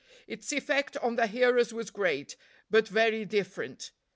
Its 0.25 0.51
effect 0.51 0.97
on 0.97 1.15
the 1.15 1.27
hearers 1.27 1.71
was 1.75 1.91
great, 1.91 2.35
but 2.71 2.87
very 2.87 3.23
different. 3.23 3.91